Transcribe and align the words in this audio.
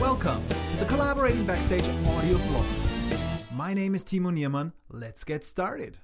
Welcome 0.00 0.42
to 0.70 0.76
the 0.78 0.86
Collaborating 0.86 1.44
Backstage 1.44 1.86
audio 2.06 2.38
blog. 2.38 2.64
My 3.52 3.74
name 3.74 3.94
is 3.94 4.02
Timo 4.02 4.32
Niermann. 4.32 4.72
Let's 4.88 5.24
get 5.24 5.44
started. 5.44 5.98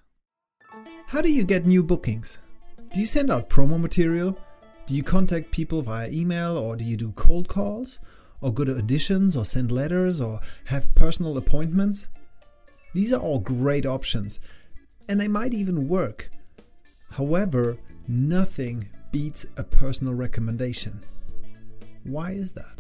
How 1.07 1.23
do 1.23 1.33
you 1.33 1.45
get 1.45 1.65
new 1.65 1.83
bookings? 1.83 2.39
Do 2.93 3.01
you 3.01 3.07
send 3.07 3.33
out 3.33 3.49
promo 3.49 3.81
material? 3.81 4.39
Do 4.85 4.93
you 4.93 5.03
contact 5.03 5.51
people 5.51 5.81
via 5.81 6.11
email 6.11 6.59
or 6.59 6.77
do 6.77 6.85
you 6.85 6.99
do 6.99 7.13
cold 7.13 7.49
calls? 7.49 7.99
Or 8.43 8.53
go 8.53 8.65
to 8.65 8.75
auditions 8.75 9.35
or 9.35 9.47
send 9.47 9.73
letters 9.73 10.21
or 10.21 10.41
have 10.67 10.95
personal 10.95 11.39
appointments? 11.39 12.11
These 12.93 13.15
are 13.15 13.21
all 13.21 13.39
great 13.39 13.87
options 13.87 14.41
and 15.09 15.19
they 15.19 15.27
might 15.27 15.55
even 15.55 15.89
work. 15.89 16.29
However, 17.13 17.79
nothing 18.07 18.91
beats 19.11 19.47
a 19.57 19.65
personal 19.65 20.13
recommendation. 20.13 21.01
Why 22.05 22.33
is 22.33 22.53
that? 22.53 22.77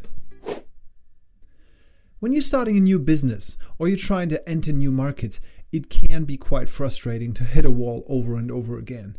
When 2.27 2.33
you're 2.33 2.43
starting 2.43 2.77
a 2.77 2.81
new 2.81 2.99
business 2.99 3.57
or 3.79 3.87
you're 3.87 3.97
trying 3.97 4.31
to 4.31 4.49
enter 4.49 4.73
new 4.73 4.91
markets, 4.91 5.39
it 5.71 5.89
can 5.89 6.25
be 6.25 6.37
quite 6.37 6.69
frustrating 6.69 7.33
to 7.35 7.45
hit 7.45 7.65
a 7.65 7.71
wall 7.71 8.03
over 8.09 8.35
and 8.35 8.51
over 8.51 8.77
again. 8.79 9.17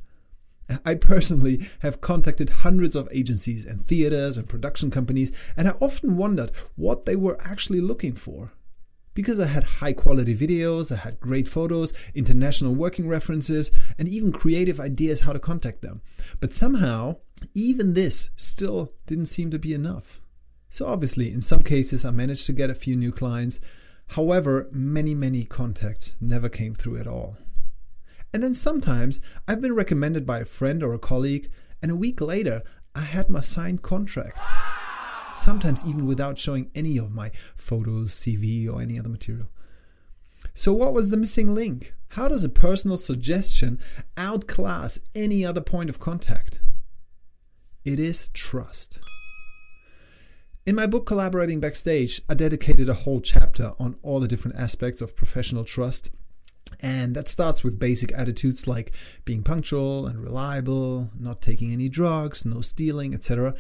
I 0.85 0.95
personally 0.95 1.65
have 1.79 2.01
contacted 2.01 2.49
hundreds 2.49 2.97
of 2.97 3.07
agencies 3.09 3.65
and 3.65 3.81
theaters 3.81 4.37
and 4.37 4.45
production 4.45 4.91
companies, 4.91 5.31
and 5.55 5.69
I 5.69 5.75
often 5.79 6.17
wondered 6.17 6.51
what 6.75 7.05
they 7.05 7.15
were 7.15 7.37
actually 7.39 7.79
looking 7.79 8.11
for. 8.11 8.51
Because 9.13 9.39
I 9.39 9.45
had 9.45 9.63
high 9.63 9.93
quality 9.93 10.35
videos, 10.35 10.91
I 10.91 10.97
had 10.97 11.21
great 11.21 11.47
photos, 11.47 11.93
international 12.13 12.75
working 12.75 13.07
references, 13.07 13.71
and 13.97 14.09
even 14.09 14.33
creative 14.33 14.81
ideas 14.81 15.21
how 15.21 15.31
to 15.31 15.39
contact 15.39 15.81
them. 15.81 16.01
But 16.41 16.53
somehow, 16.53 17.19
even 17.53 17.93
this 17.93 18.31
still 18.35 18.91
didn't 19.05 19.27
seem 19.27 19.49
to 19.51 19.59
be 19.59 19.73
enough. 19.73 20.19
So, 20.69 20.85
obviously, 20.85 21.31
in 21.31 21.41
some 21.41 21.63
cases, 21.63 22.05
I 22.05 22.11
managed 22.11 22.45
to 22.47 22.53
get 22.53 22.69
a 22.69 22.75
few 22.75 22.95
new 22.95 23.11
clients. 23.11 23.59
However, 24.07 24.67
many, 24.71 25.15
many 25.15 25.45
contacts 25.45 26.15
never 26.19 26.49
came 26.49 26.73
through 26.73 26.99
at 26.99 27.07
all. 27.07 27.37
And 28.33 28.43
then 28.43 28.53
sometimes 28.53 29.19
I've 29.47 29.61
been 29.61 29.75
recommended 29.75 30.25
by 30.25 30.39
a 30.39 30.45
friend 30.45 30.83
or 30.83 30.93
a 30.93 30.99
colleague, 30.99 31.49
and 31.81 31.91
a 31.91 31.95
week 31.95 32.19
later, 32.21 32.61
I 32.93 33.01
had 33.01 33.29
my 33.29 33.39
signed 33.39 33.81
contract 33.81 34.39
sometimes 35.37 35.85
even 35.85 36.05
without 36.05 36.37
showing 36.37 36.69
any 36.75 36.97
of 36.97 37.11
my 37.11 37.31
photos, 37.55 38.13
CV, 38.13 38.69
or 38.69 38.81
any 38.81 38.99
other 38.99 39.09
material. 39.09 39.49
So, 40.53 40.73
what 40.73 40.93
was 40.93 41.09
the 41.09 41.17
missing 41.17 41.53
link? 41.53 41.93
How 42.09 42.27
does 42.27 42.43
a 42.43 42.49
personal 42.49 42.97
suggestion 42.97 43.79
outclass 44.17 44.99
any 45.13 45.45
other 45.45 45.61
point 45.61 45.89
of 45.89 45.99
contact? 45.99 46.59
It 47.83 47.99
is 47.99 48.29
trust. 48.29 48.99
In 50.67 50.75
my 50.75 50.85
book 50.85 51.05
Collaborating 51.05 51.61
Backstage, 51.61 52.21
I 52.27 52.33
dedicated 52.33 52.89
a 52.89 52.93
whole 52.93 53.21
chapter 53.21 53.71
on 53.79 53.95
all 54.01 54.19
the 54.19 54.27
different 54.27 54.57
aspects 54.57 55.01
of 55.01 55.15
professional 55.15 55.63
trust. 55.63 56.11
And 56.81 57.15
that 57.15 57.29
starts 57.29 57.63
with 57.63 57.79
basic 57.79 58.11
attitudes 58.11 58.67
like 58.67 58.93
being 59.23 59.43
punctual 59.43 60.05
and 60.05 60.21
reliable, 60.21 61.09
not 61.17 61.41
taking 61.41 61.71
any 61.71 61.87
drugs, 61.87 62.45
no 62.45 62.59
stealing, 62.59 63.13
etc. 63.13 63.55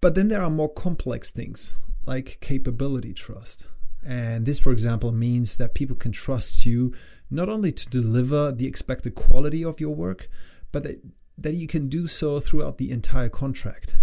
But 0.00 0.16
then 0.16 0.26
there 0.26 0.42
are 0.42 0.50
more 0.50 0.68
complex 0.68 1.30
things 1.30 1.76
like 2.04 2.38
capability 2.40 3.14
trust. 3.14 3.66
And 4.04 4.46
this, 4.46 4.58
for 4.58 4.72
example, 4.72 5.12
means 5.12 5.58
that 5.58 5.74
people 5.74 5.94
can 5.94 6.10
trust 6.10 6.66
you 6.66 6.92
not 7.30 7.48
only 7.48 7.70
to 7.70 7.88
deliver 7.88 8.50
the 8.50 8.66
expected 8.66 9.14
quality 9.14 9.64
of 9.64 9.78
your 9.78 9.94
work, 9.94 10.28
but 10.72 10.82
that, 10.82 11.04
that 11.38 11.54
you 11.54 11.68
can 11.68 11.88
do 11.88 12.08
so 12.08 12.40
throughout 12.40 12.78
the 12.78 12.90
entire 12.90 13.28
contract. 13.28 13.94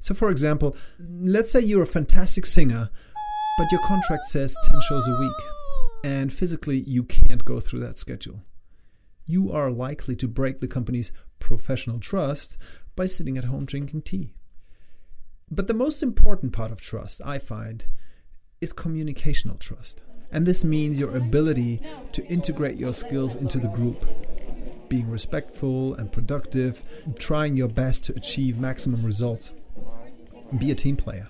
So, 0.00 0.14
for 0.14 0.30
example, 0.30 0.76
let's 0.98 1.52
say 1.52 1.60
you're 1.60 1.82
a 1.82 1.86
fantastic 1.86 2.46
singer, 2.46 2.90
but 3.58 3.72
your 3.72 3.80
contract 3.82 4.24
says 4.24 4.56
10 4.64 4.80
shows 4.88 5.08
a 5.08 5.18
week, 5.18 5.42
and 6.04 6.32
physically 6.32 6.80
you 6.86 7.04
can't 7.04 7.44
go 7.44 7.60
through 7.60 7.80
that 7.80 7.98
schedule. 7.98 8.42
You 9.24 9.50
are 9.52 9.70
likely 9.70 10.14
to 10.16 10.28
break 10.28 10.60
the 10.60 10.68
company's 10.68 11.12
professional 11.38 11.98
trust 11.98 12.56
by 12.94 13.06
sitting 13.06 13.36
at 13.36 13.44
home 13.44 13.64
drinking 13.64 14.02
tea. 14.02 14.34
But 15.50 15.68
the 15.68 15.74
most 15.74 16.02
important 16.02 16.52
part 16.52 16.72
of 16.72 16.80
trust, 16.80 17.20
I 17.24 17.38
find, 17.38 17.86
is 18.60 18.72
communicational 18.72 19.58
trust. 19.58 20.02
And 20.32 20.44
this 20.44 20.64
means 20.64 20.98
your 20.98 21.16
ability 21.16 21.80
to 22.12 22.26
integrate 22.26 22.78
your 22.78 22.92
skills 22.92 23.36
into 23.36 23.58
the 23.58 23.68
group, 23.68 24.04
being 24.88 25.08
respectful 25.08 25.94
and 25.94 26.10
productive, 26.10 26.82
trying 27.18 27.56
your 27.56 27.68
best 27.68 28.04
to 28.04 28.14
achieve 28.14 28.58
maximum 28.58 29.04
results. 29.04 29.52
Be 30.56 30.70
a 30.70 30.74
team 30.74 30.96
player. 30.96 31.28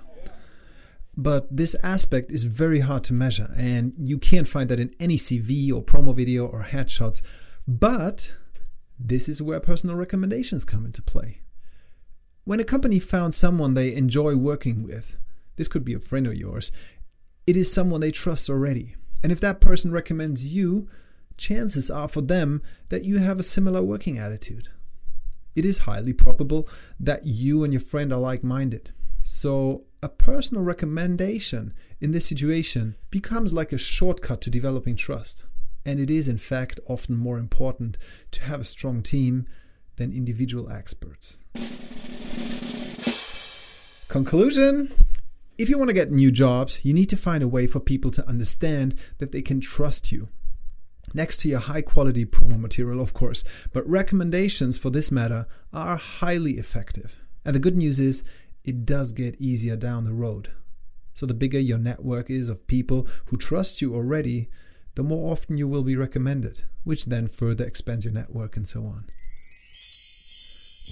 But 1.16 1.54
this 1.54 1.74
aspect 1.82 2.30
is 2.30 2.44
very 2.44 2.80
hard 2.80 3.02
to 3.04 3.14
measure, 3.14 3.52
and 3.56 3.94
you 3.98 4.18
can't 4.18 4.46
find 4.46 4.68
that 4.68 4.80
in 4.80 4.94
any 5.00 5.16
CV 5.16 5.72
or 5.72 5.82
promo 5.82 6.14
video 6.14 6.46
or 6.46 6.64
headshots. 6.64 7.22
But 7.66 8.34
this 8.98 9.28
is 9.28 9.40
where 9.40 9.60
personal 9.60 9.96
recommendations 9.96 10.64
come 10.64 10.84
into 10.84 11.02
play. 11.02 11.40
When 12.44 12.60
a 12.60 12.64
company 12.64 13.00
found 13.00 13.34
someone 13.34 13.74
they 13.74 13.94
enjoy 13.94 14.36
working 14.36 14.84
with, 14.84 15.16
this 15.56 15.68
could 15.68 15.84
be 15.84 15.94
a 15.94 16.00
friend 16.00 16.26
of 16.26 16.36
yours, 16.36 16.70
it 17.46 17.56
is 17.56 17.72
someone 17.72 18.00
they 18.00 18.10
trust 18.10 18.50
already. 18.50 18.94
And 19.22 19.32
if 19.32 19.40
that 19.40 19.60
person 19.60 19.90
recommends 19.90 20.54
you, 20.54 20.88
chances 21.38 21.90
are 21.90 22.08
for 22.08 22.20
them 22.20 22.62
that 22.90 23.04
you 23.04 23.18
have 23.18 23.38
a 23.38 23.42
similar 23.42 23.82
working 23.82 24.18
attitude. 24.18 24.68
It 25.54 25.64
is 25.64 25.78
highly 25.78 26.12
probable 26.12 26.68
that 27.00 27.26
you 27.26 27.64
and 27.64 27.72
your 27.72 27.80
friend 27.80 28.12
are 28.12 28.20
like 28.20 28.44
minded. 28.44 28.92
So, 29.28 29.84
a 30.04 30.08
personal 30.08 30.62
recommendation 30.62 31.74
in 32.00 32.12
this 32.12 32.26
situation 32.26 32.94
becomes 33.10 33.52
like 33.52 33.72
a 33.72 33.76
shortcut 33.76 34.40
to 34.42 34.50
developing 34.50 34.94
trust. 34.94 35.44
And 35.84 35.98
it 35.98 36.10
is, 36.10 36.28
in 36.28 36.38
fact, 36.38 36.78
often 36.86 37.16
more 37.16 37.36
important 37.36 37.98
to 38.30 38.42
have 38.42 38.60
a 38.60 38.64
strong 38.64 39.02
team 39.02 39.46
than 39.96 40.12
individual 40.12 40.70
experts. 40.70 41.38
Conclusion 44.06 44.92
If 45.58 45.68
you 45.70 45.76
want 45.76 45.88
to 45.88 45.94
get 45.94 46.12
new 46.12 46.30
jobs, 46.30 46.84
you 46.84 46.94
need 46.94 47.10
to 47.10 47.16
find 47.16 47.42
a 47.42 47.48
way 47.48 47.66
for 47.66 47.80
people 47.80 48.12
to 48.12 48.28
understand 48.28 48.94
that 49.18 49.32
they 49.32 49.42
can 49.42 49.60
trust 49.60 50.12
you. 50.12 50.28
Next 51.14 51.38
to 51.38 51.48
your 51.48 51.58
high 51.58 51.82
quality 51.82 52.24
promo 52.24 52.60
material, 52.60 53.00
of 53.00 53.12
course, 53.12 53.42
but 53.72 53.88
recommendations 53.88 54.78
for 54.78 54.90
this 54.90 55.10
matter 55.10 55.48
are 55.72 55.96
highly 55.96 56.58
effective. 56.58 57.20
And 57.44 57.56
the 57.56 57.60
good 57.60 57.76
news 57.76 58.00
is, 58.00 58.24
it 58.66 58.84
does 58.84 59.12
get 59.12 59.40
easier 59.40 59.76
down 59.76 60.04
the 60.04 60.12
road. 60.12 60.50
So, 61.14 61.24
the 61.24 61.34
bigger 61.34 61.58
your 61.58 61.78
network 61.78 62.28
is 62.28 62.50
of 62.50 62.66
people 62.66 63.06
who 63.26 63.38
trust 63.38 63.80
you 63.80 63.94
already, 63.94 64.50
the 64.96 65.02
more 65.02 65.32
often 65.32 65.56
you 65.56 65.66
will 65.66 65.82
be 65.82 65.96
recommended, 65.96 66.64
which 66.84 67.06
then 67.06 67.28
further 67.28 67.64
expands 67.64 68.04
your 68.04 68.12
network 68.12 68.56
and 68.56 68.68
so 68.68 68.80
on. 68.84 69.06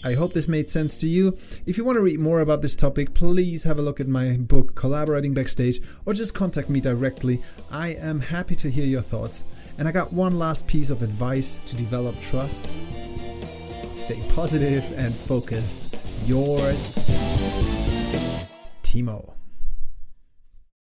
I 0.03 0.15
hope 0.15 0.33
this 0.33 0.49
made 0.49 0.71
sense 0.71 0.99
to 0.99 1.09
you. 1.09 1.37
If 1.67 1.77
you 1.79 1.85
want 1.85 1.97
to 1.97 2.03
read 2.03 2.21
more 2.21 2.41
about 2.41 2.63
this 2.63 2.75
topic, 2.75 3.15
please 3.15 3.65
have 3.65 3.79
a 3.79 3.83
look 3.83 4.01
at 4.01 4.09
my 4.09 4.37
book, 4.39 4.75
Collaborating 4.75 5.35
Backstage, 5.35 5.81
or 6.05 6.15
just 6.15 6.35
contact 6.35 6.69
me 6.69 6.81
directly. 6.81 7.43
I 7.71 7.89
am 7.89 8.21
happy 8.21 8.55
to 8.57 8.71
hear 8.71 8.87
your 8.87 9.03
thoughts. 9.03 9.45
And 9.79 9.87
I 9.89 9.93
got 9.93 10.13
one 10.13 10.39
last 10.39 10.67
piece 10.67 10.91
of 10.91 11.03
advice 11.03 11.59
to 11.67 11.77
develop 11.77 12.21
trust 12.21 12.71
stay 14.05 14.21
positive 14.35 14.85
and 14.99 15.17
focused. 15.17 15.94
Yours, 16.27 16.95
Timo. 18.83 19.44